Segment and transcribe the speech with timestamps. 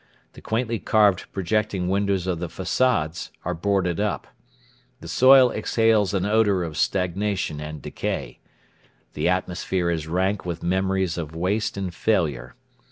[0.33, 4.25] The quaintly carved projecting windows of the facades are boarded up.
[4.99, 8.39] The soil exhales an odour of stagnation and decay.
[9.13, 12.55] The atmosphere is rank with memories of waste and failure.